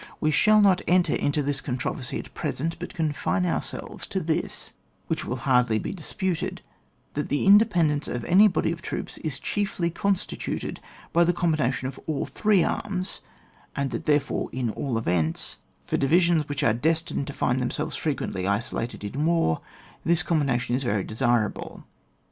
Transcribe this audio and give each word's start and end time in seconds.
We 0.19 0.31
shall 0.31 0.61
not 0.63 0.81
enter 0.87 1.13
into 1.13 1.43
this 1.43 1.61
controversy 1.61 2.17
at 2.17 2.33
present, 2.33 2.75
but 2.79 2.95
confine 2.95 3.45
ourselves 3.45 4.07
to 4.07 4.19
this 4.19 4.71
which 5.05 5.25
will 5.25 5.35
hardly 5.35 5.77
be 5.77 5.93
dis 5.93 6.11
puted, 6.11 6.61
that 7.13 7.29
the 7.29 7.45
independence 7.45 8.07
of 8.07 8.25
any 8.25 8.47
body 8.47 8.71
of 8.71 8.81
troops 8.81 9.19
is 9.19 9.37
chiefly 9.37 9.91
constituted 9.91 10.79
by 11.13 11.23
the 11.23 11.33
combination 11.33 11.87
of 11.87 11.99
the 12.07 12.25
three 12.25 12.63
arms, 12.63 13.21
and 13.75 13.91
that, 13.91 14.07
therefore, 14.07 14.49
at 14.57 14.69
all 14.69 14.97
events, 14.97 15.59
for 15.85 15.97
divi 15.97 16.19
sions 16.19 16.49
which 16.49 16.63
are 16.63 16.73
destined 16.73 17.27
to 17.27 17.33
find 17.33 17.61
them 17.61 17.69
selves 17.69 17.95
frequently 17.95 18.47
isolated 18.47 19.03
in 19.03 19.23
war, 19.23 19.61
this 20.03 20.23
combination 20.23 20.75
is 20.75 20.81
very 20.81 21.03
desirable. 21.03 21.85